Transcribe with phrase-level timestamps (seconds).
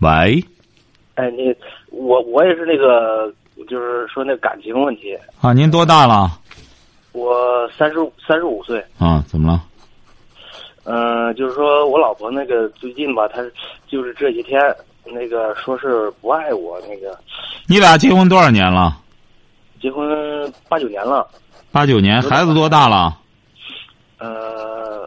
[0.00, 0.42] 喂，
[1.14, 1.54] 哎，你
[1.90, 3.30] 我我也是那个，
[3.68, 5.14] 就是说那感情问题。
[5.42, 6.30] 啊，您多大了？
[7.12, 8.82] 我三十五三十五岁。
[8.98, 9.62] 啊，怎么了？
[10.84, 13.42] 嗯，就是说我老婆那个最近吧，她
[13.86, 14.58] 就是这几天
[15.04, 17.18] 那个说是不爱我那个。
[17.66, 18.96] 你俩结婚多少年了？
[19.82, 20.06] 结婚
[20.68, 21.28] 八九年了。
[21.70, 23.18] 八九年，孩子多大了？
[24.18, 25.06] 呃，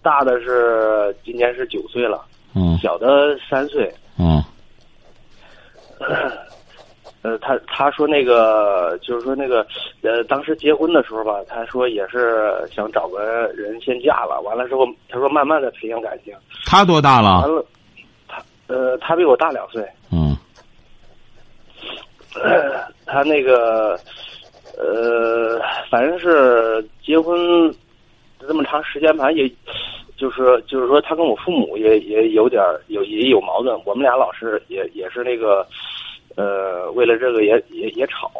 [0.00, 3.92] 大的是今年是九岁了，嗯小的三岁。
[4.22, 4.44] 嗯
[7.22, 9.64] 呃，他他说那个就是说那个
[10.02, 13.22] 呃，当时结婚的时候吧，他说也是想找个
[13.54, 16.34] 人先嫁了，完了之后他说慢慢的培养感情，
[16.66, 17.40] 他多大了？
[17.42, 17.64] 完了，
[18.26, 20.36] 他呃他比我大两岁，嗯
[23.06, 23.96] 他那个
[24.76, 27.38] 呃反正是结婚
[28.40, 29.48] 这么长时间，反正也
[30.22, 35.66] 就是就是说他跟我父母也也有点儿有也有矛盾，我们俩老是也也是那个
[36.36, 38.30] 呃为了这个也也也吵，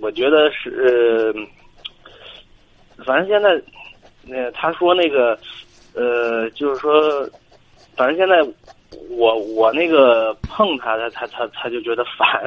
[0.00, 3.62] 我觉得是、呃反正现在
[4.22, 5.38] 那、他说那个
[5.94, 7.28] 呃就是说
[7.94, 8.36] 反正现在
[9.10, 12.42] 我我那个碰他，他他他他就觉得烦，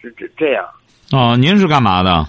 [0.00, 0.64] 是这这样。
[1.10, 2.24] 哦，您是干嘛的？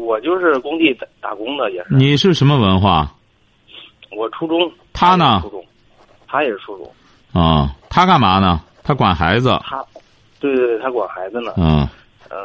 [0.00, 1.94] 我就是工地打打工的，也是。
[1.94, 3.12] 你是什么文化？
[4.16, 4.70] 我初中。
[4.92, 5.64] 他呢初中，
[6.26, 6.92] 他也是初中。
[7.32, 8.60] 啊、他干嘛呢？
[8.82, 9.56] 他管孩子。
[9.62, 9.84] 他，
[10.40, 11.52] 对对对，他管孩子呢。
[11.56, 11.88] 嗯
[12.28, 12.38] 嗯、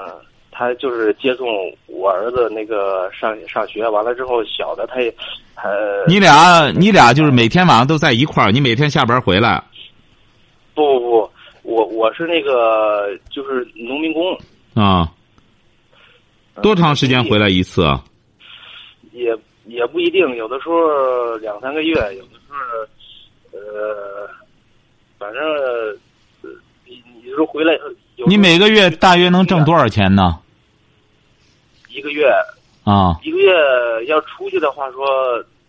[0.52, 1.48] 他就是接送
[1.88, 5.10] 我儿子那个上上学，完了之后，小的他也，
[5.56, 9.64] 呃，你俩你俩就是每天晚上都在一块儿，你每天下班回来。
[10.76, 11.32] 不不不，
[11.64, 14.34] 我我是那个就是农民工。
[14.76, 15.10] 啊，呃
[16.62, 18.04] 多长时间回来一次啊？
[19.12, 19.36] 也
[19.66, 24.30] 也不一定，有的时候两三个月，有的时候，呃，
[25.18, 26.50] 反正，呃
[26.86, 27.74] 你你说回来，
[28.28, 30.40] 你每个月大约能挣多少钱呢？
[31.90, 32.28] 一个月
[32.84, 33.52] 啊，一个月
[34.08, 35.06] 要出去的话说，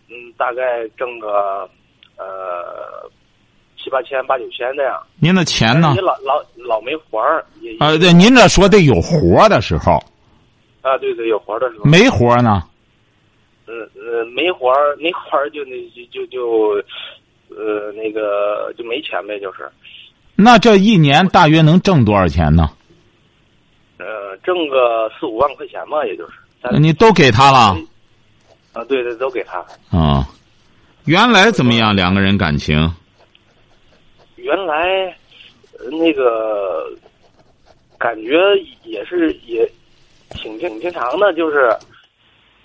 [0.09, 1.67] 嗯，大概挣个
[2.17, 3.09] 呃
[3.81, 5.01] 七八千、八九千这样。
[5.19, 6.01] 您的钱呢也？
[6.01, 9.97] 老老老没活儿，也啊，对，您这说得有活儿的时候，
[10.81, 12.63] 啊，对对，有活的时候，没活儿呢？
[13.65, 16.81] 呃呃，没活儿没活儿就那就就就，
[17.49, 19.69] 呃那个就没钱呗，就是。
[20.35, 22.69] 那这一年大约能挣多少钱呢？
[23.97, 26.33] 呃，挣个四五万块钱吧，也就是。
[26.79, 27.77] 你都给他了
[28.73, 29.59] 啊，对对，都给他。
[29.89, 30.25] 啊？
[31.05, 31.95] 原来怎么样？
[31.95, 32.93] 两个人感情？
[34.35, 35.15] 原来，
[35.79, 36.89] 呃那个
[37.97, 38.37] 感觉
[38.83, 39.69] 也是也
[40.37, 41.75] 挺挺平常的，就是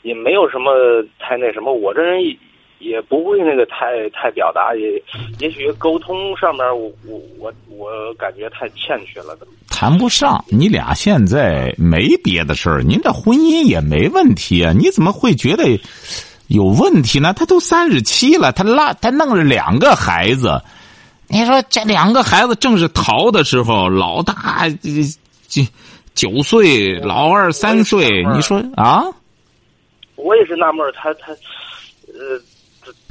[0.02, 0.72] 也没有什么
[1.18, 1.72] 太那什么。
[1.72, 2.20] 我这人
[2.78, 5.02] 也不会那个太太表达，也
[5.38, 9.52] 也许沟通上面我我我我感觉太欠缺了，怎么？
[9.68, 15.64] 谈不上，你俩现在没别的事儿，您这婚姻也没问题啊，你怎么会觉得
[16.48, 17.32] 有问题呢？
[17.32, 20.60] 他都三十七了，他拉他弄着两个孩子，
[21.28, 24.90] 你说这两个孩子正是淘的时候，老大这
[25.48, 25.66] 这
[26.14, 29.04] 九岁，老二三岁，你说啊？
[30.16, 32.40] 我也是纳闷，他他呃。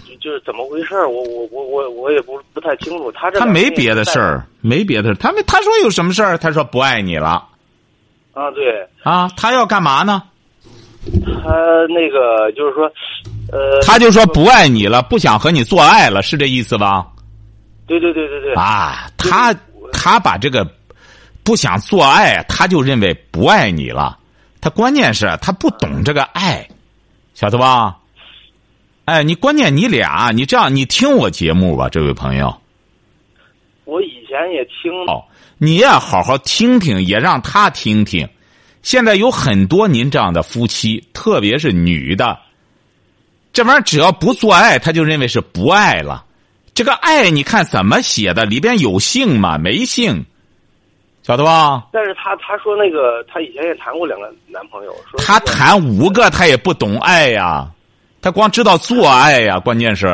[0.03, 0.95] 这就是怎么回事？
[1.05, 3.09] 我我我我我也不不太清楚。
[3.13, 6.37] 他这他没别的事儿，没别的事儿，他没他说有什么事儿？
[6.37, 7.47] 他说不爱你了
[8.33, 10.21] 啊，对，啊，他要干嘛呢？
[11.41, 11.51] 他
[11.87, 12.91] 那个就是说，
[13.53, 17.07] 呃，他就说不爱你了，不想和你做爱了，是这意思吧？
[17.87, 19.55] 对对对对对，啊，他
[19.93, 20.65] 他把这个
[21.51, 24.17] 不想做爱，他就认为不爱你了。
[24.61, 26.65] 他关键是他不懂这个爱，
[27.33, 27.97] 晓得吧？
[29.03, 32.57] 哎，你关键你俩，你这样，你听我节目吧，这位朋友。
[33.83, 35.25] 我以前也听，哦，
[35.57, 38.25] 你呀，好好听听，也让他听听。
[38.81, 42.39] 现在有很多您这样的夫妻，特别是女的，
[43.51, 46.23] 这玩意儿只要不做爱，他就认为是不爱了。
[46.73, 48.45] 这个爱，你看怎么写的？
[48.45, 49.57] 里边有性吗？
[49.57, 50.25] 没性，
[51.23, 51.87] 晓得吧？
[51.91, 57.69] 但是他他说那个他以前也谈过两个男朋友，说他谈五个，他也不懂爱呀，
[58.21, 60.07] 他光知道做爱呀，关键是。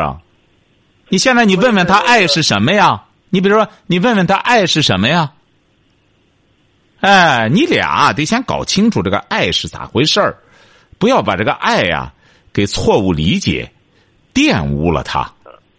[1.09, 3.03] 你现在你问问他爱是什么呀？
[3.29, 5.31] 你比如说，你问问他爱是什么呀？
[6.99, 10.35] 哎，你俩得先搞清楚这个爱是咋回事儿，
[10.97, 12.11] 不要把这个爱呀
[12.51, 13.71] 给错误理解、
[14.33, 15.31] 玷污了他。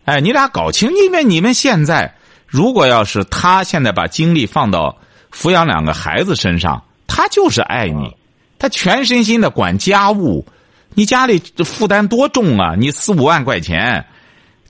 [0.07, 2.15] 哎，你俩搞清，因为你们现在
[2.47, 4.97] 如果要是他现在把精力放到
[5.33, 8.17] 抚养两个孩子身上，他就是爱你，
[8.59, 10.47] 他全身心的管家务。
[10.95, 12.75] 你家里负担多重啊？
[12.77, 14.05] 你四五万块钱，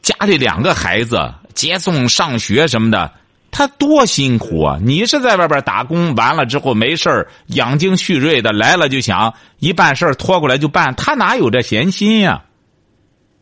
[0.02, 3.10] 家里两个孩子接送上学什么的，
[3.50, 4.78] 他多辛苦啊！
[4.82, 12.42] 你是在外边打工，完了之后没事儿养精蓄锐的来了就想一办事儿拖过来就办，他哪有这闲心呀？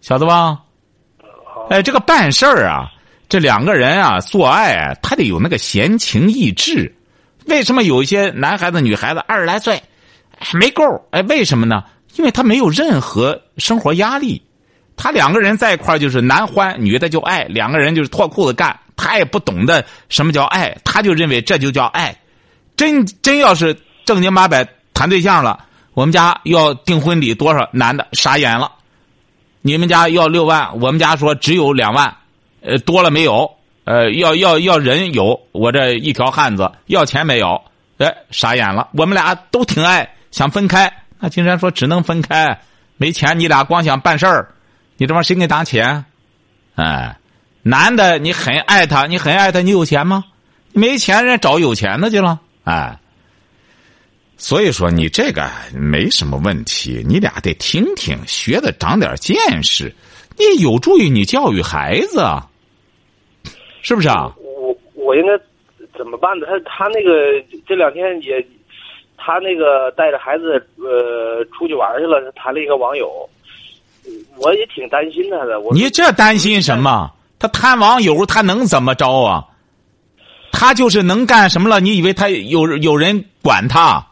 [0.01, 0.61] 晓得吧？
[1.71, 2.93] 哎，这个办事儿啊，
[3.29, 6.96] 这两个人啊做爱，他得有那个闲情逸致。
[7.47, 9.83] 为什么有一些男孩子、女孩子二十来岁
[10.39, 10.83] 还没够？
[11.11, 11.83] 哎，为什么呢？
[12.17, 14.43] 因为他没有任何生活压力，
[14.97, 22.17] 他两个人在一块就是男欢女的就爱，两个人就是脱裤子干，他也不懂得什么叫爱，他就认为这就叫爱。
[22.77, 25.65] 真真要是正经八百谈对象了，
[25.95, 27.69] 我们家要订婚礼多少？
[27.73, 28.73] 男的傻眼了。
[29.63, 32.17] 你们家要六万，我们家说只有两万，
[32.61, 33.56] 呃，多了没有？
[33.87, 37.63] 呃，要要要人有，我这一条汉子要钱没有？
[37.99, 38.89] 哎，傻眼了。
[38.95, 40.93] 我们俩都挺爱，想分开。
[41.21, 42.61] 那金山说：“只能分开，
[42.97, 44.49] 没钱，你俩光想办事儿，
[44.97, 46.05] 你这玩意儿谁给你打钱？
[46.75, 47.17] 哎，
[47.63, 50.25] 男的你很爱他，你很爱他，你有钱吗？
[50.73, 52.41] 没钱，人找有钱的去了。
[52.65, 52.99] 哎，
[54.37, 59.95] 所以说你这个没什么问题，你俩得听听，学的长点见识，
[60.37, 62.47] 你有助于你教育孩子，啊
[63.87, 64.35] 是不是啊？
[64.39, 65.39] 我我应该
[65.97, 66.47] 怎么办呢？
[66.49, 67.11] 他他那个
[67.67, 68.45] 这两天也。”
[69.19, 73.29] 他那个带着孩子呃出去玩去了，谈了一个网友，
[74.37, 75.59] 我也挺担心他的。
[75.59, 77.11] 我你这担心什么？
[77.39, 79.45] 他谈网友，他能怎么着啊？
[80.53, 81.81] 他就是能干什么了？
[81.81, 84.07] 你以为他有有人管他？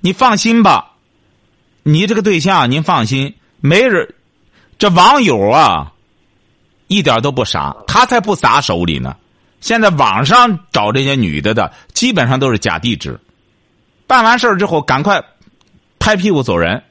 [0.00, 0.92] 你放心吧，
[1.84, 4.12] 你这个对象您放心，没人。
[4.78, 5.92] 这网友啊，
[6.90, 9.14] 一点都不傻，他才不撒手里呢。
[9.60, 13.16] 现在网上找这些女的的，基本上都是假地址。
[14.08, 15.22] 办完事儿之后，赶快
[16.00, 16.82] 拍屁股走人。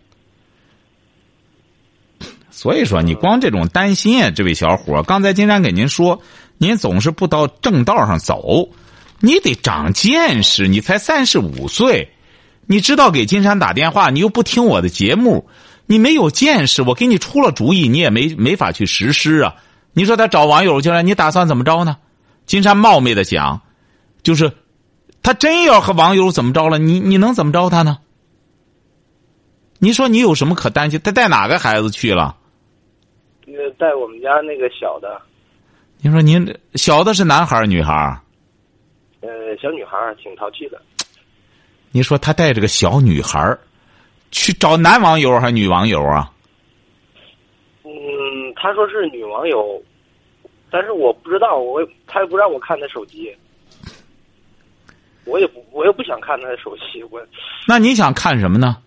[2.50, 6.22] 所以说，你光这种担心啊，这位小伙刚才金山给您说，
[6.58, 8.70] 您总是不到正道上走，
[9.20, 10.66] 你得长见识。
[10.70, 12.10] 你才三十五岁，
[12.68, 15.50] 你知道给金山打电话，你又不听我的节目，
[15.88, 16.82] 你没有见识。
[16.84, 19.56] 我给你出了主意，你也没没法去实施啊。
[19.94, 21.98] 你说他找网友去了，你打算怎么着呢？
[22.46, 23.62] 金山冒昧的讲，
[24.24, 24.52] 就是。
[25.22, 26.80] 他真要和网友怎么着了？
[26.80, 28.00] 你你能怎么着他呢？
[29.78, 31.00] 你说你有什么可担心？
[31.04, 32.38] 他带哪个孩子去了？
[33.46, 35.22] 呃，带我们家那个小的。
[35.98, 37.94] 你说您小的是男孩女孩
[39.20, 39.30] 呃，
[39.62, 40.82] 小女孩挺淘气的。
[41.92, 43.56] 你说他带着个小女孩
[44.32, 46.32] 去找男网友还是女网友啊？
[48.60, 49.82] 嗯，他说是女网友，
[50.70, 53.34] 但是我不知道，我他也不让我看他手机。
[55.26, 57.02] 我也不，我又不想看他的手机。
[57.12, 57.26] 我，
[57.68, 58.78] 那你想看什么呢？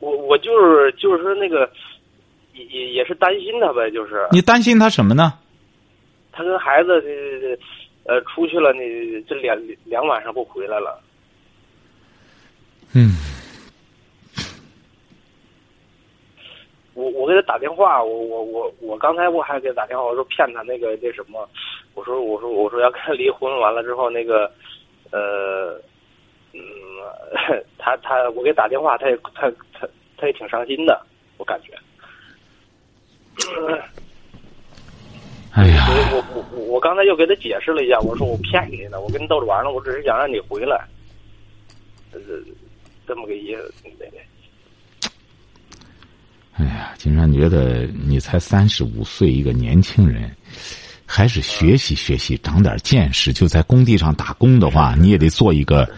[0.00, 1.70] 我我就是就是说那个，
[2.52, 4.26] 也也也是担心他呗，就是。
[4.32, 5.38] 你担心他什么呢？
[6.32, 7.56] 他跟孩子这
[8.04, 11.00] 呃出去了，那这两两晚上不回来了。
[12.92, 13.12] 嗯。
[16.94, 21.48] 我我给他打电话，我我我我刚才我还给他打电话，我说骗他那个那什么。
[21.94, 24.50] 我说我说我说要跟他离婚完了之后那个，
[25.12, 25.80] 呃，
[26.52, 26.60] 嗯，
[27.78, 31.00] 他他我给打电话，他也他他他也挺伤心的，
[31.38, 31.72] 我感觉。
[35.52, 35.86] 哎呀！
[35.88, 40.84] 我我我我刚才又给他解释了一下，我说我骗你呢，我跟你逗着玩呢，我只是想让你回来，
[42.12, 42.20] 呃，
[43.06, 44.20] 这么个意思，对对。
[46.56, 50.30] 哎呀，金山觉得你才三十五岁，一个年轻人。
[51.06, 53.30] 还是学习学习，长点见识。
[53.30, 55.88] 就在工地上打工的话，你也得做一个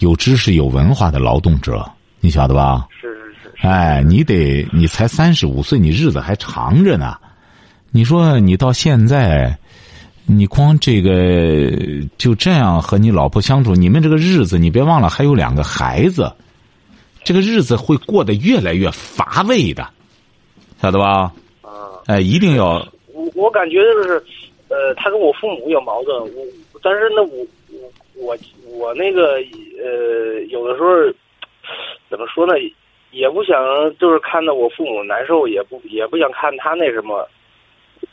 [0.00, 1.90] 有知识、有文化的劳动者，
[2.20, 2.86] 你晓得吧？
[3.00, 3.66] 是是是。
[3.66, 7.16] 哎，你得，你才三十五岁，你日子还长着呢。
[7.90, 9.58] 你说你到现在，
[10.26, 11.72] 你光这个
[12.18, 16.30] 就这样和你老婆相处，你们这个日子，你别忘了还有两个孩子，
[17.24, 19.88] 这个日子会过得越来越乏味的，
[20.80, 21.32] 晓得吧？
[21.62, 22.00] 啊。
[22.06, 22.86] 哎，一定要。
[23.12, 24.22] 我我感觉就是。
[24.72, 26.46] 呃，他跟我父母有矛盾，我
[26.80, 27.44] 但是呢，我
[27.74, 28.38] 我我
[28.78, 29.32] 我那个
[29.82, 30.88] 呃，有的时候
[32.08, 32.54] 怎么说呢，
[33.10, 33.58] 也不想
[33.98, 37.28] 就是看到我父母难受，也不也不想看他那什么，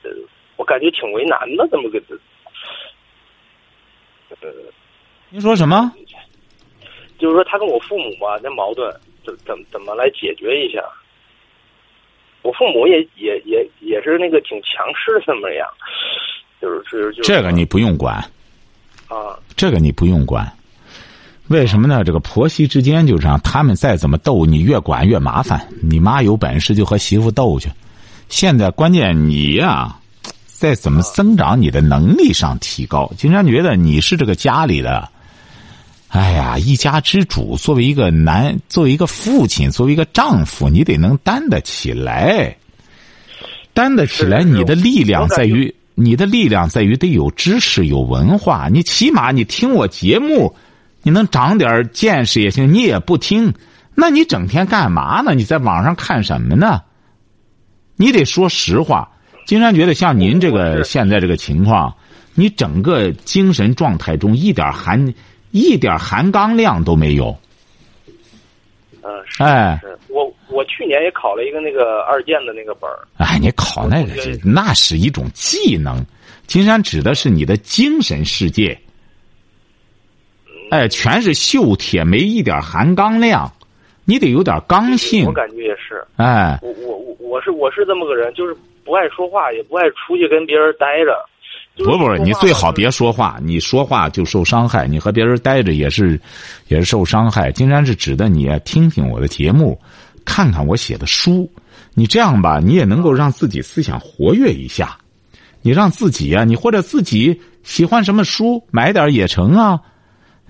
[0.01, 0.09] 呃
[0.55, 2.01] 我感觉挺为难的，这么个，
[4.41, 4.49] 呃，
[5.29, 5.93] 您说什么？
[7.19, 8.91] 就是说他跟我父母吧，那矛盾
[9.23, 10.83] 怎怎怎么来解决一下？
[12.47, 15.67] 我父母也也也也是那个挺强势这么样，
[16.61, 18.15] 就是是就是这个你不用管，
[19.09, 20.49] 啊这个你不用管。
[21.49, 22.05] 为什么呢？
[22.05, 25.67] 这个婆媳之间就这样，他们再怎么斗，你越管越麻烦。
[25.81, 27.69] 你妈有本事就和媳妇斗去。
[28.29, 29.93] 现在关键你呀、
[30.45, 33.11] 在怎么增长你的能力上提高。
[33.17, 35.09] 经常觉得你是这个家里的，
[36.09, 37.57] 哎呀，一家之主。
[37.57, 42.55] 作为一个男，作为一个父亲，作为一个丈夫，你得能担得起来。
[43.73, 48.69] 担得起来，你的力量在于你的力量在于得有知识、有文化。
[48.71, 50.55] 你起码你听我节目，
[51.03, 52.73] 你能长点见识也行。
[52.73, 53.53] 你也不听，
[53.93, 55.33] 那你整天干嘛呢？
[55.35, 56.81] 你在网上看什么呢？
[57.97, 59.11] 你得说实话。
[59.45, 61.93] 金山觉得像您这个现在这个情况，
[62.33, 65.13] 你整个精神状态中一点含
[65.51, 67.35] 一点含钢量都没有。
[69.03, 74.13] 嗯是哎是，我我去年也考了一个那个二建的那个本儿，哎，你考那个
[74.43, 76.05] 那是一种技能，
[76.45, 78.77] 金山指的是你的精神世界。
[80.71, 83.49] 哎，全是锈铁，没一点含钢量，
[84.03, 85.31] 你得有点刚性我。
[85.31, 86.05] 感觉也是。
[86.17, 91.25] 哎，我我我我是我是这么个人，就是不爱说话，也不爱出去跟别人待着。
[91.77, 96.19] 就是不不，你最好别说话，你说话就受伤害，你和别人待着也是，
[96.67, 97.51] 也是受伤害。
[97.51, 99.79] 金山是指的你啊听听我的节目，
[100.25, 101.49] 看看我写的书，
[101.93, 104.97] 你这样吧，你也能够让自己思想活跃一下。
[105.61, 109.79] 你让自己啊，你或者自己喜欢什么书，买点也成啊。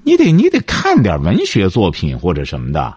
[0.03, 2.95] 你得你得看点文学作品或者什么的。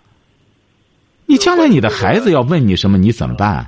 [1.26, 3.66] 你将来你的孩子要问你什么，你怎么办？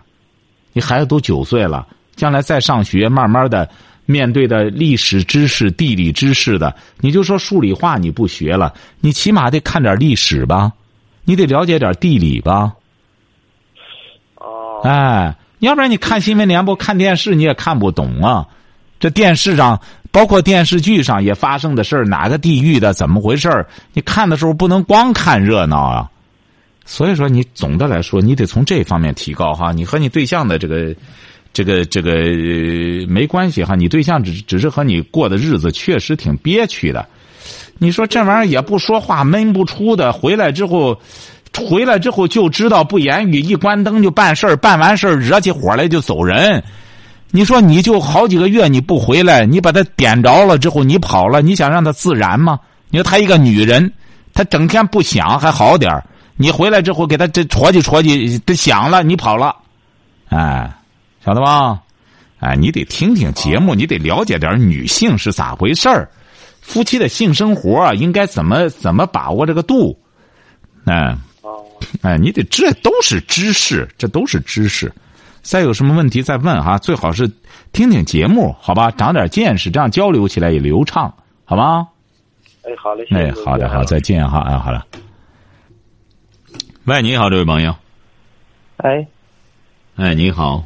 [0.72, 3.68] 你孩子都九岁了，将来再上学，慢慢的
[4.12, 10.70] 面对的历史知识、地理知识的，你就说数理化你不学了，你起码得看点历史吧，
[11.24, 12.74] 你得了解点地理吧，
[14.36, 18.46] 哦，哎，要不然你看新闻联播、看电视你也看不懂啊。
[19.00, 19.80] 这电视上，
[20.12, 26.08] 包括电视剧上也发生的事儿，哪个地域的怎么回事儿你看的时候不能光看热闹啊。
[26.84, 29.70] 所以说，你总的来说，你得从这方面提高哈。
[29.70, 30.92] 你和你对象的这个、
[31.52, 32.12] 这个、这个、
[33.06, 33.74] 没关系哈。
[33.74, 37.06] 你对象只只是和你过的日子确实挺憋屈的。
[37.78, 41.00] 你说这玩意儿也不说话，闷不出的，回来之后，
[41.56, 46.62] 回来之后就知道不言语，一关灯就办事儿，办完事儿惹起火来就走人。
[47.30, 52.58] 你说你就好几个月你不回来，你把他点着了之后你跑了，你想让他自燃吗？
[52.90, 53.90] 你说她一个女人，
[54.34, 56.04] 她整天不想还好点儿
[56.36, 59.56] 你回来之后给她这戳叽戳叽，她想了你跑了，
[60.28, 60.70] 哎，
[61.24, 61.82] 晓得吧？
[62.40, 66.10] 哎，你得听听节目，你得了解点女性是咋回事儿，
[66.60, 69.96] 夫妻的性生活啊应该怎么怎么把握这个度，
[70.86, 71.16] 哎。
[71.42, 71.64] 哦，
[72.02, 74.92] 哎，你得这都是知识，这都是知识。
[75.42, 77.28] 再有什么问题再问哈，最好是
[77.72, 81.12] 听听节目，好吧，长点见识，这样交流起来也流畅，
[81.44, 81.88] 好吗？
[82.62, 84.86] 哎，好嘞，谢谢哎，好的，好，再见哈，哎，好了。
[86.84, 87.74] 喂，你好，这位朋友。
[88.76, 89.06] 哎，
[89.96, 90.64] 哎，你好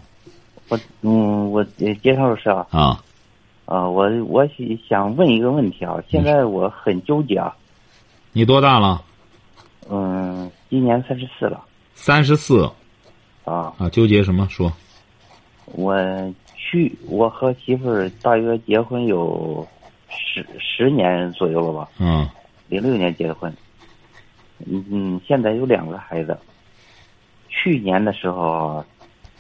[0.69, 3.03] 我嗯，我呃介绍是啊，啊，
[3.67, 7.55] 啊，我我是想问一个问题啊，现在我很纠结啊，
[8.33, 9.03] 你多大了？
[9.89, 11.65] 嗯，今年三十四了。
[11.95, 12.69] 三十四。
[13.45, 14.47] 啊，啊，纠结什么？
[14.51, 14.73] 说。
[15.67, 15.95] 我
[16.57, 19.67] 去我和媳妇儿大约结婚有
[20.09, 22.29] 十十年左右了吧，嗯。
[22.69, 23.55] 零六年结的婚，
[24.67, 26.37] 嗯嗯，现在有两个孩子，
[27.49, 28.85] 去年的时候，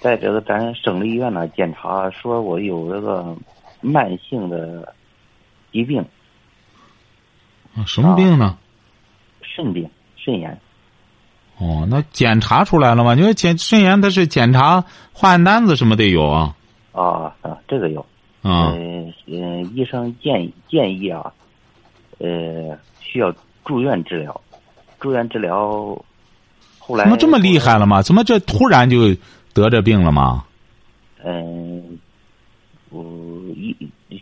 [0.06, 3.36] 在这个咱省立医院呢检查说我有这个
[3.80, 4.94] 慢性的
[5.72, 6.00] 疾病。
[7.74, 8.56] 啊，什么病呢？
[9.42, 10.56] 肾病、肾炎。
[11.58, 13.16] 哦，那检查出来了吗？
[13.16, 16.54] 因为检肾炎它是检查化验单子什么得有啊
[16.92, 18.00] 啊啊，这个有。
[18.42, 21.32] 啊呃呃，医生建议建议啊，
[22.18, 23.34] 呃，需要
[23.64, 24.40] 住院治疗。
[25.00, 26.00] 住院治疗，
[26.78, 27.86] 后来怎么这么厉害了？
[27.86, 28.02] 吗？
[28.02, 28.98] 怎么这突然就
[29.62, 30.44] 得这病了吗？
[31.24, 31.98] 嗯、
[32.90, 33.02] 我
[33.54, 33.76] 医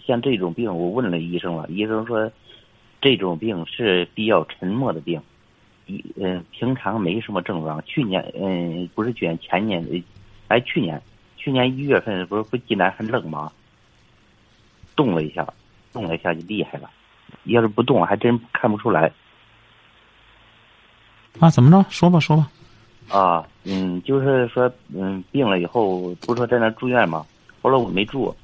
[0.07, 2.31] 像这种病，我问了医生了，医生说
[3.01, 5.21] 这种病是比较沉默的病，
[5.87, 7.83] 一嗯、平常没什么症状。
[7.85, 9.85] 去年嗯、不是去年前年，
[10.49, 11.01] 哎去年
[11.37, 13.53] 去年一月份不是不济南很冷吗？
[14.97, 15.47] 动了一下，
[15.93, 16.89] 动了一下就厉害了，
[17.45, 19.13] 要是不动还真看不出来
[21.41, 21.85] 啊，怎么着？
[21.91, 22.49] 说吧，说吧。
[23.09, 23.47] 啊。
[23.65, 27.25] 嗯，就是说嗯病了以后，不是说在那住院吗？
[27.63, 28.35] 后来我没住，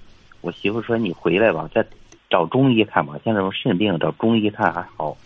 [0.40, 1.86] 我媳妇说你回来吧，再
[2.30, 3.18] 找中医看吧。
[3.22, 5.16] 现在我肾病找中医看还好。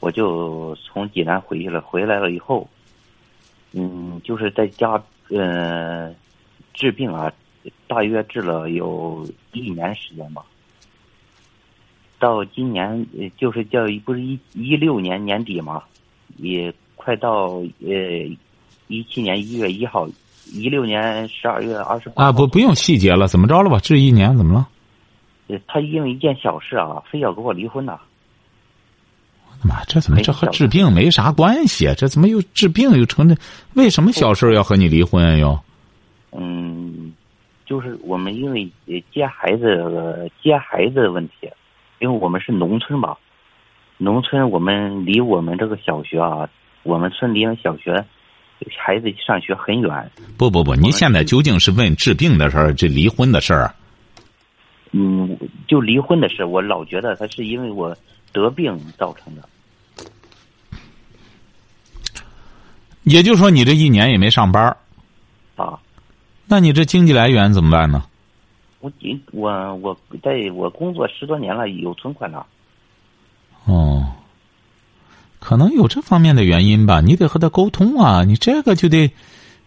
[0.00, 2.68] 我就从济南回去了，回来了以后，
[3.72, 6.14] 嗯，就是在家呃
[6.74, 7.32] 治病啊，
[7.86, 10.44] 大约治了有一年时间吧。
[12.18, 13.06] 到今年
[13.38, 15.82] 就是叫不是一一六年年底嘛，
[16.36, 17.96] 也快到呃
[18.88, 20.06] 一七年一月一号，
[20.52, 23.78] 一六年十二月二十八啊，不不用细节了，怎么着了吧？
[23.82, 24.68] 这一年怎么了？
[25.48, 27.98] 呃，他因为一件小事啊，非要跟我离婚呐、
[29.64, 31.94] 妈，这怎么这和治病没啥关系啊？
[31.96, 33.34] 这怎么又治病又成这？
[33.72, 35.36] 为什么小事儿要和你离婚啊？
[35.38, 35.58] 又
[36.32, 37.12] 嗯，
[37.64, 41.48] 就是我们因为呃接孩子呃接孩子的问题，
[42.00, 43.16] 因为我们是农村嘛，
[43.98, 46.48] 农村我们离我们这个小学啊，
[46.82, 48.04] 我们村离那小学
[48.78, 50.10] 孩子上学很远。
[50.36, 53.74] 不不不，您现在究竟是问治病的事儿，这离婚的事儿啊？
[54.92, 57.96] 嗯，就离婚的事，我老觉得他是因为我
[58.32, 59.48] 得病造成的。
[63.04, 64.76] 也就是说，你这一年也没上班儿
[65.56, 65.78] 啊，
[66.46, 68.04] 那你这经济来源怎么办呢？
[68.80, 72.46] 我今我我在我工作十多年了，有存款了。
[73.66, 74.09] 哦，
[75.40, 78.22] 可能有这方面的原因吧，你得和他沟通啊。
[78.24, 79.10] 你这个就得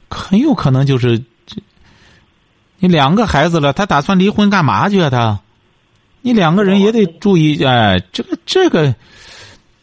[0.10, 1.58] 很有可能就是这，
[2.77, 5.10] 你两个孩子了，他打算离婚干嘛去啊？
[5.10, 5.39] 他，
[6.22, 8.94] 你两个人也得注意，哎，这个这个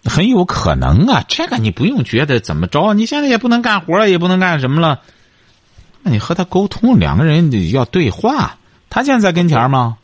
[0.05, 1.25] 很有可能啊。
[1.27, 5.01] 这个你不用觉得怎么着，你现在也不能干活了，也不能干什么了，
[6.03, 8.57] 那你和他沟通，两个人得要对话。
[8.89, 9.99] 他现在在跟前吗？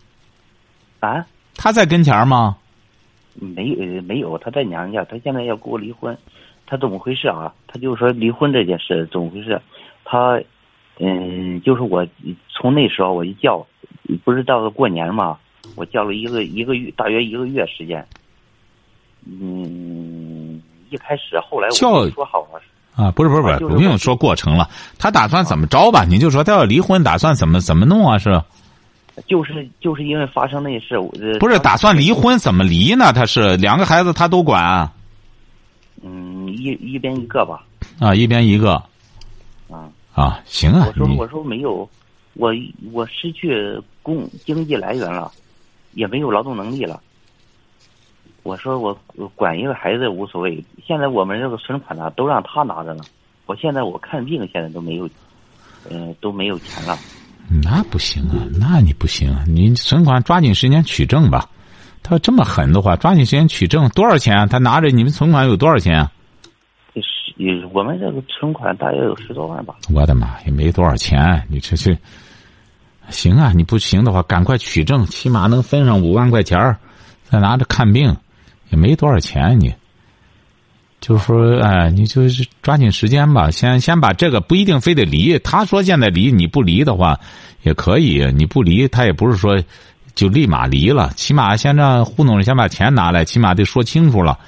[1.00, 1.26] 啊，
[1.57, 2.57] 他在跟前吗？
[3.38, 6.16] 没呃没有，他在娘家，他现在要跟我离婚，
[6.66, 7.52] 他怎么回事啊？
[7.66, 9.61] 他就说离婚这件事怎么回事？
[10.05, 10.40] 他
[10.99, 12.07] 嗯，就是我
[12.49, 13.66] 从那时候我一叫，
[14.25, 15.37] 不是到了过年嘛，
[15.75, 18.07] 我叫了一个一个月，大约一个月时间。
[19.26, 22.61] 嗯，一开始后来我叫说好了，
[22.95, 24.69] 啊，不是不是不是不用说过程了。
[24.99, 26.04] 他打算怎么着吧？
[26.04, 28.17] 你就说他要离婚，打算怎么怎么弄啊？
[28.17, 28.30] 是
[29.26, 32.13] 就是就是因为发生那事，我呃不是打算离？
[32.13, 32.39] 婚？
[32.39, 33.13] 怎么离呢？
[33.13, 34.93] 他是两个孩子他都管啊，
[36.02, 37.65] 嗯，一一边一个吧，
[37.99, 38.75] 啊一边一个
[39.71, 39.89] 啊。
[40.15, 41.87] 啊，行啊我，说我说没有，
[42.35, 42.50] 我
[42.91, 45.31] 我失去工经济来源了，
[45.93, 47.00] 也没有劳动能力了。
[48.43, 53.05] 我说我我管一个孩子无所谓，现在我们这个存款呢都让他拿着呢。
[53.45, 55.07] 我现在我看病现在都没有，
[55.91, 56.97] 嗯、都没有钱了。
[57.49, 61.49] 那不行啊，那你不行啊，你存款抓紧时间取证吧。
[62.02, 64.47] 他要这么狠的话，抓紧时间取证，多少钱啊？
[64.47, 66.13] 他拿着你们存款有多少钱啊？
[66.95, 69.75] 是，我们这个存款大约有十多万吧。
[69.93, 71.97] 我的妈，也没多少钱，你这这
[73.11, 73.52] 行啊！
[73.54, 76.76] 你不行的话，赶快取证，起码能分上五万块钱儿
[77.25, 78.17] 再拿着看病，
[78.71, 79.59] 也没多少钱。
[79.61, 79.75] 你
[81.00, 85.39] 就是说，哎，你就是抓紧时间吧，先先把这个不一定非得离。
[85.41, 87.19] 他说现在离，你不离的话
[87.63, 89.56] 也可以，你不离，他也不是说
[90.15, 94.39] 就立马离了，起码先让糊弄着先把钱拿来，起码得说清楚了。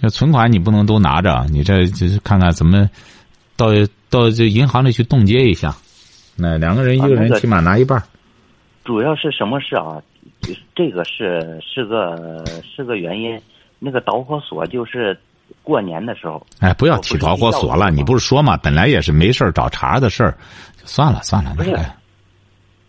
[0.00, 2.88] 这存款你不能都拿着，你这就是看看怎么
[3.56, 3.66] 到
[4.08, 5.74] 到这银行里去冻结一下。
[6.36, 8.04] 那两个人一个人起码拿一半儿。
[8.84, 10.00] 主要是什么事啊？
[10.74, 13.38] 这个是是个是个原因。
[13.80, 15.16] 那个导火索就是
[15.62, 18.56] 过年的时候，哎，不要提导火索了，你不是说嘛？
[18.56, 20.36] 本来也是没事儿找茬的事儿，
[20.84, 21.76] 算了算了，不是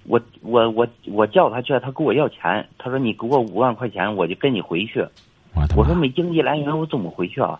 [0.06, 5.06] 我我我我叫他去，他给我要钱，他说你给我五万块钱，我就跟你回去。
[5.54, 5.64] 我！
[5.76, 7.60] 我说没经济来源，我怎么回去啊？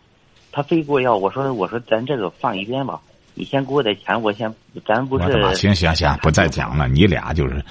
[0.52, 3.00] 他非给我要，我说我说咱这个放一边吧，
[3.36, 4.52] 你先给我点钱，我先
[4.84, 5.20] 咱不！
[5.20, 6.88] 是行行行，不再讲了。
[6.88, 7.64] 你俩就是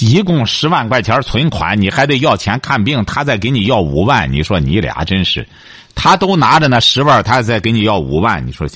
[0.00, 5.46] 一共十万块钱存款，你还得要钱看病，他再给你要五万，你说你俩真是，
[5.94, 8.66] 他都拿着那十万，他再给你要五万，你说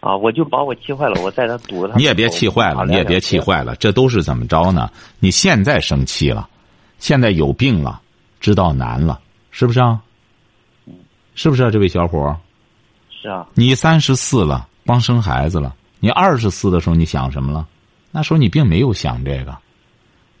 [0.00, 1.94] 啊，我就把我气坏了，我在这堵他。
[1.96, 3.38] 你也别气坏了，你也别气。
[3.38, 4.90] 坏了，这都是怎么着呢？
[5.18, 6.48] 你现在生气了，
[6.98, 8.00] 现在有病了，
[8.40, 10.00] 知道难了，是不是啊？
[11.34, 12.34] 是不是啊，这位小伙？
[13.22, 15.74] 是啊，你三十四了，光生孩子了。
[15.98, 17.66] 你二十四的时候，你想什么了？
[18.10, 19.54] 那时候你并没有想这个，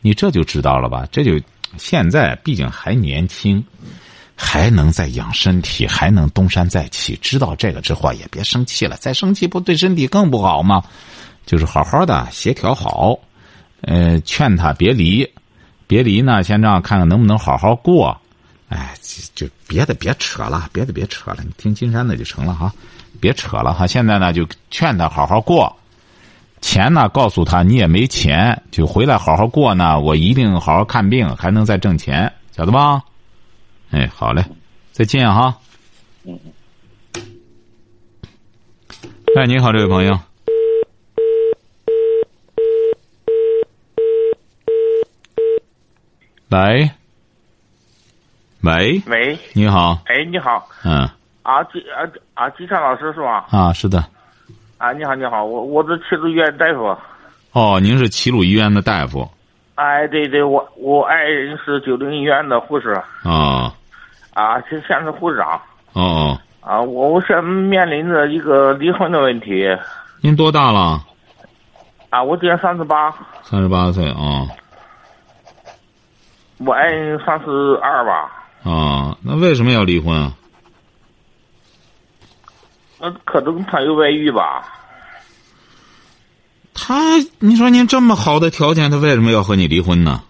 [0.00, 1.06] 你这就知道了吧？
[1.12, 1.40] 这就
[1.76, 3.62] 现在毕竟还年轻，
[4.34, 7.18] 还能再养身体，还能东山再起。
[7.20, 10.82] 知道这个之后，也别生气了，再生气不对身体更不好吗？
[11.46, 13.18] 就是好好的协调好，
[13.82, 15.28] 呃，劝他别离，
[15.86, 18.16] 别离呢，先这样看看能不能好好过。
[18.68, 18.94] 哎，
[19.34, 22.72] 就别的别扯了，别的别扯了，你听金山的就成了哈，
[23.18, 23.86] 别扯了哈。
[23.86, 25.76] 现在呢，就劝他好好过，
[26.60, 29.98] 钱呢，告诉他你也没钱，就回来好好过呢。
[29.98, 33.02] 我一定好好看病，还能再挣钱，晓得吧？
[33.90, 34.44] 哎，好嘞，
[34.92, 35.56] 再见哈。
[36.24, 36.38] 嗯。
[39.36, 40.18] 哎，你好，这位朋友。
[46.50, 46.90] 喂。
[48.62, 49.02] 喂。
[49.06, 49.38] 喂。
[49.54, 50.02] 你好。
[50.04, 50.68] 哎，你好。
[50.84, 51.08] 嗯。
[51.42, 53.46] 啊，吉啊啊，金山老师是吧？
[53.50, 54.04] 啊，是的。
[54.80, 56.96] 啊，你好，你好，我我是齐鲁医院大夫。
[57.52, 59.28] 哦，您是齐鲁医院的大夫。
[59.74, 62.98] 哎，对对，我我爱人是九零医院的护士。
[63.22, 63.74] 啊。
[64.32, 65.60] 啊，现现是护士长。
[65.92, 66.40] 哦。
[66.62, 69.68] 啊，我我是面临着一个离婚的问题。
[70.22, 71.04] 您多大了？
[72.08, 73.14] 啊，我今年三十八。
[73.42, 74.48] 三十八岁啊。
[76.56, 77.50] 我爱人三十
[77.82, 78.32] 二吧。
[78.64, 80.32] 啊，那为什么要离婚啊？
[83.00, 84.76] 呃，可能他有外遇吧。
[86.74, 86.94] 他，
[87.38, 90.22] 你说您这么好的条件，他为什么要和你离婚呢？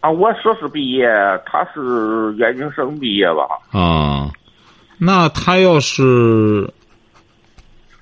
[0.00, 1.06] 啊，我硕士毕业，
[1.46, 3.78] 他是研究生毕业吧？
[3.78, 4.30] 啊，
[4.98, 6.72] 那他要是，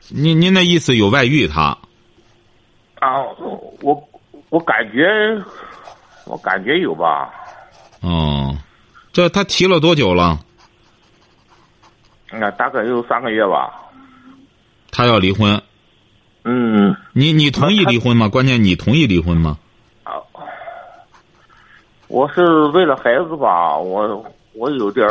[0.08, 1.76] 您您的意思有外遇他？
[3.00, 3.20] 啊，
[3.82, 4.08] 我
[4.48, 5.06] 我感觉，
[6.24, 7.30] 我感觉有吧。
[8.00, 8.56] 哦，
[9.12, 10.38] 这他提了多久了？
[12.32, 13.72] 那大概有三个月吧。
[14.90, 15.60] 他要离婚。
[16.44, 16.96] 嗯。
[17.12, 18.28] 你你同意离婚吗？
[18.28, 19.58] 关键你同意离婚吗？
[20.04, 20.14] 啊。
[22.08, 22.42] 我是
[22.74, 25.08] 为了孩子吧，我我有点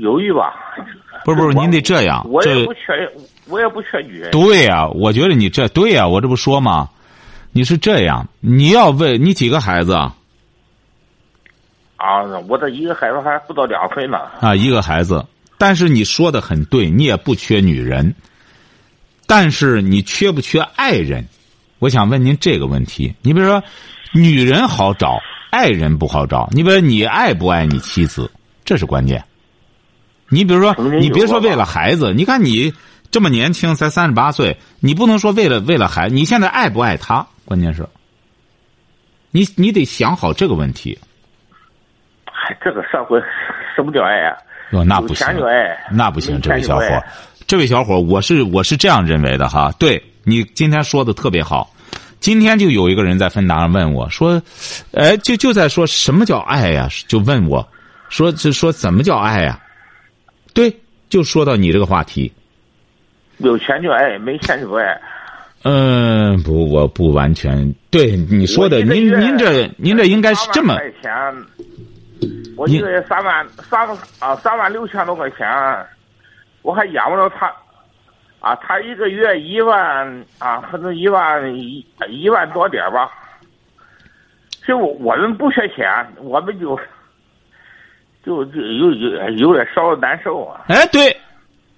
[0.00, 0.74] 犹豫吧。
[1.24, 2.26] 不是不是，您得这样。
[2.28, 3.10] 我也不缺，
[3.48, 4.30] 我也不缺女人。
[4.30, 6.90] 对呀，我觉得你这对呀，我这不说吗？
[7.52, 9.94] 你是这样，你要问你几个孩子？
[9.94, 10.14] 啊，
[12.48, 14.18] 我这一个孩子还不到两岁呢。
[14.40, 15.24] 啊，一个孩子，
[15.58, 18.14] 但是你说的很对，你也不缺女人，
[19.26, 21.26] 但是你缺不缺爱人？
[21.78, 23.14] 我想问您这个问题。
[23.22, 23.62] 你比如说，
[24.12, 25.18] 女人好找，
[25.50, 26.48] 爱人不好找。
[26.52, 28.30] 你比如说，你爱不爱你妻子？
[28.64, 29.24] 这是关键。
[30.28, 32.72] 你比如说，你别说为了孩子，你看你
[33.10, 37.26] 这么年轻，才三十八岁，你不能说为了为了孩子，你现在爱不爱他？
[37.44, 37.88] 关键是，
[39.30, 40.98] 你你得想好这个问题。
[42.62, 43.20] 这个社会
[43.74, 44.36] 什么叫爱啊？
[44.72, 45.26] 哦，那不行，
[45.92, 47.04] 那不行，这位小伙，
[47.46, 49.72] 这位小伙，我是我是这样认为的哈。
[49.78, 51.70] 对你今天说的特别好，
[52.18, 54.42] 今天就有一个人在芬达上问我说
[54.92, 57.66] ：“哎，就就在说什么叫爱呀？”就问我，
[58.08, 59.60] 说是说怎么叫爱呀？
[60.52, 60.76] 对，
[61.08, 62.32] 就说到你这个话题。
[63.38, 65.00] 有钱就爱，没钱就不爱。
[65.62, 68.82] 嗯，不，我不完全对你说的。
[68.82, 70.76] 您您这您这应该是这么。
[72.56, 73.86] 我一个月三万三
[74.18, 75.46] 啊三万六千多块钱，
[76.62, 77.52] 我还养不着他，
[78.40, 83.10] 啊，他一个月一万啊，可能一万一一万多点吧。
[84.60, 85.86] 其实我们不缺钱，
[86.18, 86.78] 我们就
[88.24, 90.64] 就就有有有点稍微难受啊。
[90.68, 91.14] 哎，对，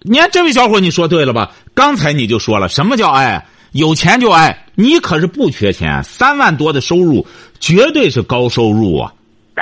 [0.02, 1.50] 你看这位小伙，你说对了吧？
[1.74, 3.44] 刚才你就说了，什么叫爱？
[3.72, 7.26] 有钱就爱，你可是不缺钱，三万多的收入
[7.58, 9.12] 绝对是高收入啊！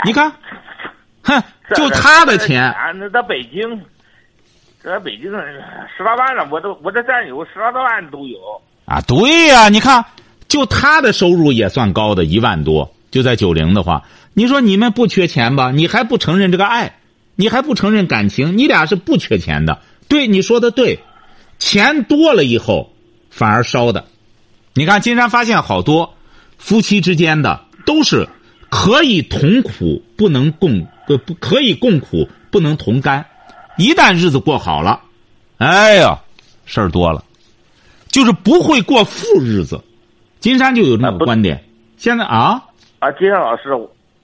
[0.05, 0.31] 你看。
[1.27, 1.43] 哼，
[1.75, 3.61] 就他的钱啊，那在北京，
[4.83, 5.31] 在北京
[5.97, 8.39] 十八万了，我都我这战友十来万都有
[8.85, 9.01] 啊。
[9.03, 10.05] 对呀，你看，
[10.47, 15.73] 就他的收入也算高的，一万多，就在九零的话，你说你们不缺钱吧？
[15.73, 17.01] 你还不承认这个爱，
[17.35, 19.81] 你还不承认感情，你俩是不缺钱的。
[20.09, 21.01] 对，你说的对，
[21.59, 22.93] 钱多了以后
[23.31, 24.05] 反而烧的。
[24.75, 26.15] 你看，金山发现好多
[26.59, 28.29] 夫妻之间的都是
[28.71, 30.87] 可以同苦，不能共。
[31.07, 33.25] 不不可以共苦，不能同甘。
[33.77, 35.01] 一旦日子过好了，
[35.59, 36.19] 哎呀，
[36.65, 37.23] 事儿多了，
[38.09, 39.83] 就是不会过富日子。
[40.41, 41.63] 金山就有这个观点。
[41.97, 42.63] 现在啊
[42.99, 43.75] 啊，金山老师，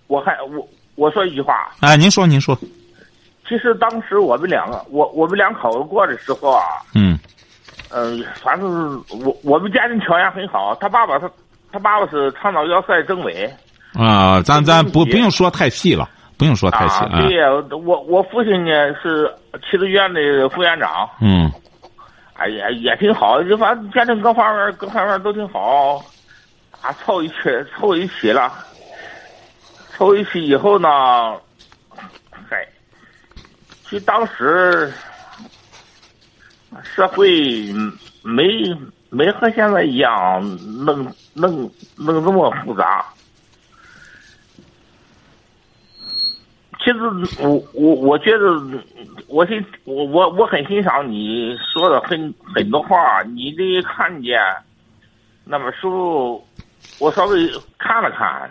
[0.07, 1.55] 我还我我说一句话。
[1.81, 2.59] 啊，您说您说。
[3.49, 6.65] 其实当时我们两个，我我们两口子过的时候啊，
[6.95, 7.19] 嗯
[7.91, 10.75] 嗯，反正我我们家庭条件很好。
[10.81, 11.31] 他爸爸他
[11.71, 13.51] 他爸爸是长岛要塞政委。
[13.93, 16.09] 啊，咱咱不不用说太细了。
[16.39, 17.21] 不用说太细啊！
[17.21, 21.09] 对呀，我我父亲呢是七子院的副院长。
[21.21, 21.51] 嗯，
[22.35, 26.05] 哎呀，也挺好，就反正家庭各方面各方面都挺好，
[26.81, 27.35] 啊，凑一起
[27.77, 28.53] 凑一起了，
[29.91, 30.89] 凑一起以后呢，
[32.49, 32.67] 嗨，
[33.85, 34.93] 其实当时
[36.83, 37.73] 社会
[38.23, 38.45] 没
[39.11, 40.43] 没和现在一样
[40.85, 43.05] 弄弄弄这么复杂。
[46.85, 46.99] 其实
[47.41, 48.61] 我我我觉得，
[49.29, 54.41] 我欣我我我很欣赏你说的很很多话，你的看见。
[55.45, 56.43] 那本书
[56.99, 58.51] 我稍微看了看，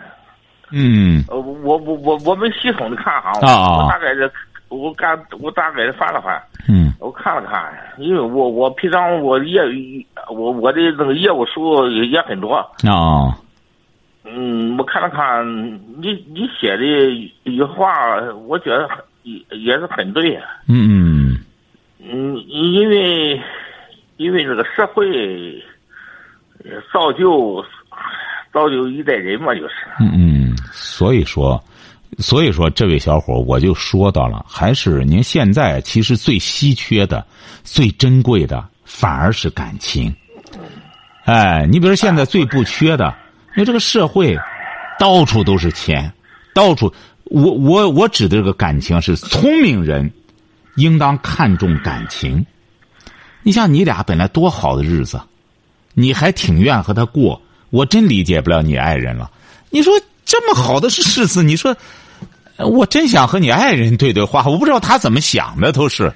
[0.70, 1.24] 嗯。
[1.28, 4.30] 呃，我我我我没系统的看哈，啊我大概的，
[4.68, 6.92] 我刚我大概是翻了翻，嗯。
[7.00, 9.60] 我看了看，因为我我平常我业
[10.30, 12.54] 我我的那个业务书也也很多，
[12.88, 13.36] 啊
[14.24, 15.44] 嗯，我看了看
[16.00, 16.84] 你你写的
[17.44, 18.88] 一句话，我觉得
[19.24, 21.38] 也也是很对，嗯
[21.98, 23.40] 嗯，因为
[24.16, 25.04] 因为这个社会
[26.64, 27.64] 呃造就
[28.52, 31.62] 造就一代人嘛，就是，嗯嗯，所以说，
[32.18, 37.26] 所以说，这位小伙我就说到了，还是您现在其实最稀缺的、
[37.64, 40.14] 最珍贵的，反而是感情。
[41.24, 43.14] 哎，你比如现在最不缺的，
[43.54, 44.36] 因为这个社会
[44.98, 46.12] 到处都是钱，
[46.54, 46.92] 到处，
[47.24, 50.10] 我我我指的这个感情是聪明人
[50.76, 52.44] 应当看重感情。
[53.42, 55.20] 你像你俩本来多好的日子，
[55.94, 59.30] 你还挺愿和他过，我真理解不了你爱人了。
[59.70, 59.92] 你说
[60.24, 61.76] 这么好的日子，你说
[62.58, 66.12] 我真想和你爱人对对话，我不知道他怎么想的，都是。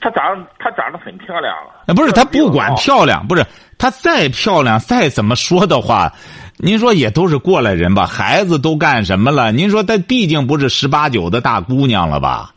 [0.00, 1.54] 她长她长得很漂亮，
[1.86, 3.44] 呃不是她不管，漂亮，不是
[3.78, 6.12] 她再漂亮，再怎么说的话，
[6.56, 8.06] 您说也都是过来人吧？
[8.06, 9.50] 孩子都干什么了？
[9.52, 12.52] 您说她毕竟不是十八九的大姑娘了吧？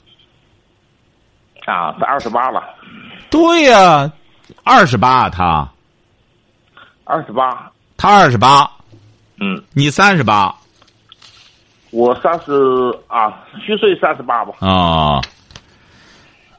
[1.65, 2.63] 啊，她二十八了，
[3.29, 4.11] 对呀、
[4.63, 5.67] 二十八，她
[7.05, 8.69] 二十八，她二十八，
[9.39, 10.53] 嗯，你三十八
[11.91, 12.53] 我三十
[13.07, 15.19] 啊，虚岁三十八吧，啊。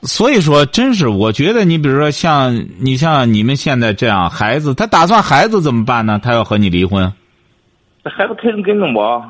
[0.03, 6.19] 所以说，真是我觉得，你比如说像你像你们现在这样，孩子他打算孩子怎么办呢？
[6.23, 7.13] 他要和你离婚，
[8.05, 9.25] 孩子肯定跟着我，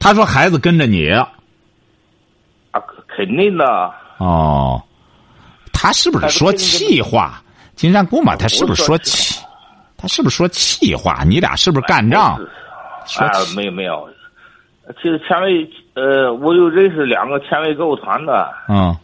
[0.00, 1.26] 他说孩子跟着你，啊，
[3.06, 3.64] 肯定的，
[4.18, 4.82] 哦，
[5.72, 7.40] 他是不是说气话？
[7.76, 9.40] 金山姑妈，他是不是说气？
[9.96, 11.22] 他是不是说气话？
[11.24, 12.34] 你俩是不是干仗？
[13.18, 14.08] 啊，没有没有，
[15.00, 18.96] 其实前卫呃，我有认识两个前卫歌舞团的，嗯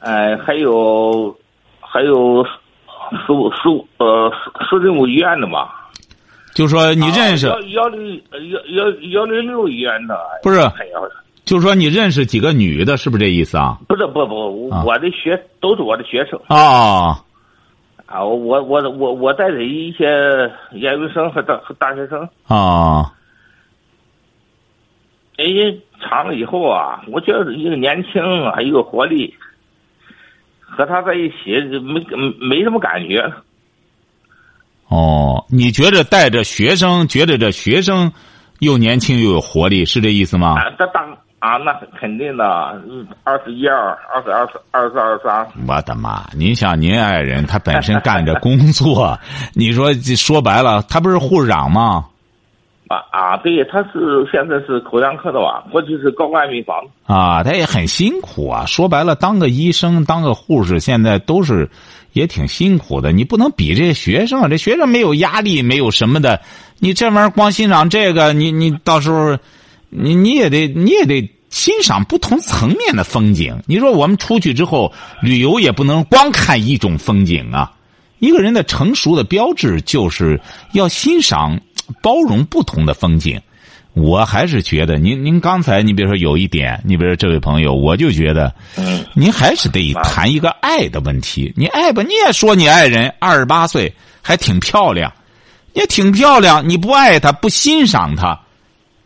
[0.00, 1.34] 哎、还有
[1.80, 2.44] 还有
[3.26, 5.68] 市五市五呃市市政府医院的嘛，
[6.54, 10.58] 就说你认识，啊幺幺零幺幺幺零六医院的，不是
[11.44, 13.76] 就说你认识几个女的，是不是这意思啊？
[13.88, 16.40] 不是不不，啊我的学都是我的学生。
[16.46, 17.24] 啊，
[18.06, 20.06] 啊，我我我我我带着一些
[20.72, 23.12] 研究生和大和大学生，啊，
[25.36, 29.34] 人家长了以后啊，我觉得一个年轻啊，一个活力，
[30.70, 32.00] 和他在一起没
[32.40, 33.22] 没什么感觉。
[34.88, 38.12] 哦，你觉着带着学生，觉着这学生
[38.60, 40.60] 又年轻又有活力，是这意思吗？
[40.60, 42.44] 啊，这当啊，那肯定的，
[42.88, 46.28] 嗯二十一二，二十二十二十二三，我的妈！
[46.34, 49.18] 您想您爱人，他本身干着工作，
[49.54, 52.06] 你说这说白了，他不是护士长吗？
[52.90, 56.76] 啊啊，对，他是现在是口腔科的吧，过去是高干病房。
[57.06, 58.66] 啊，他也很辛苦啊。
[58.66, 61.70] 说白了，当个医生、当个护士，现在都是
[62.14, 63.12] 也挺辛苦的。
[63.12, 66.40] 你不能比这些学生，这学生没有压力，没有什么的。
[66.80, 69.38] 你这玩意儿光欣赏这个，你你到时候，
[69.88, 73.56] 你你也得你也得欣赏不同层面的风景。
[73.68, 77.70] 你说我们出去之后旅游，也不能光看一种风景啊。
[78.18, 80.38] 一个人的成熟的标志就是
[80.72, 81.58] 要欣赏、
[82.02, 83.40] 包容不同的风景。
[83.92, 91.52] 我还是觉得，您您刚才你比如说有一点，你比如说这位朋友，我就觉得，嗯，您还是得谈一个爱的问题。
[91.56, 95.12] 你爱吧，你也说你爱人二十八岁还挺漂亮，
[95.72, 98.40] 也挺漂亮，你不爱她，不欣赏她，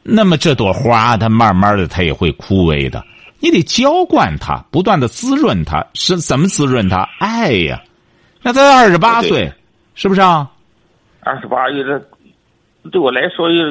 [0.03, 3.03] 那么这朵花它慢慢的它也会枯萎的。
[3.41, 7.09] 你得浇灌它，不断的滋润它，是怎么滋润它？
[7.19, 7.83] 爱呀，
[8.43, 9.51] 那他二十八岁，
[9.95, 10.51] 是不是啊？
[11.21, 11.99] 二十八有点，
[12.93, 13.67] 对我来说有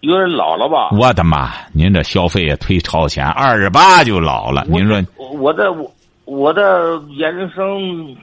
[0.00, 0.90] 有点老了吧？
[0.92, 1.50] 我的妈！
[1.72, 4.64] 您这消费也忒超前，二十八就老了。
[4.68, 5.92] 您说我我的我
[6.24, 8.16] 我的研究生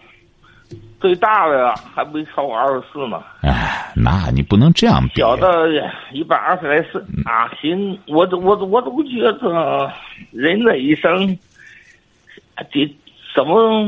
[0.99, 5.21] 最大的还没超过二十四呢，哎，那你不能这样比。
[5.21, 5.67] 小的
[6.11, 7.47] 一百二十来岁啊。
[7.61, 9.91] 行，我都我都我都觉得
[10.31, 11.27] 人的一生，
[12.71, 12.97] 得
[13.35, 13.85] 怎么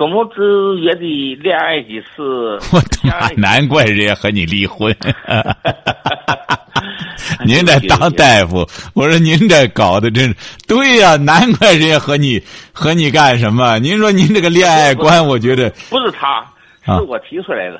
[0.00, 2.58] 怎么着也得恋爱几次。
[2.72, 3.28] 我的妈！
[3.36, 4.96] 难怪人家和你离婚。
[7.44, 10.36] 您这当大夫，我说您这搞的真是
[10.66, 13.78] 对呀、难怪人家和你和你干什么？
[13.78, 16.50] 您说您这个恋爱观，我觉得不是他，
[16.86, 17.78] 啊是我提出来的。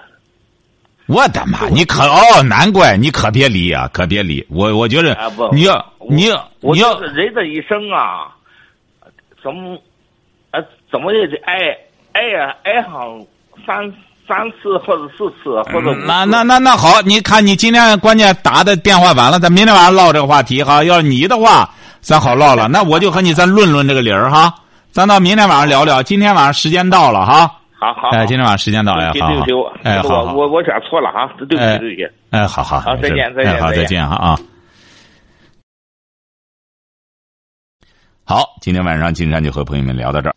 [1.07, 1.71] 我的妈！
[1.71, 4.77] 你可哦，难怪你可别离啊，可别离我。
[4.77, 5.17] 我觉得
[5.53, 8.29] 你要你要我你要是人的一生啊，
[9.43, 9.81] 怎么，
[10.51, 10.61] 啊，
[10.93, 11.55] 怎么也得爱
[12.13, 13.25] 爱呀爱上
[13.67, 13.93] 三
[14.27, 15.95] 三次或者四次或者。
[16.07, 20.83] 那那那那好，你看你今天关键打的电话晚了，咱明天晚上唠这个话题哈。
[20.85, 21.69] 要是你的话，
[22.01, 22.69] 咱好唠了。
[22.69, 24.55] 那我就和你再论论这个理儿哈。
[24.93, 26.03] 咱到明天晚上聊聊。
[26.03, 27.47] 今天晚上时间到了哈。
[27.79, 29.45] 好好，哎，今天晚上时间到了，好好。
[29.85, 32.07] 哎，好好我我选错了哈，对不起哎对不起。
[32.31, 34.39] 哎，好好好再见再见哎好，再见哈啊。
[38.25, 40.35] 好，今天晚上金山就和朋友们聊到这儿。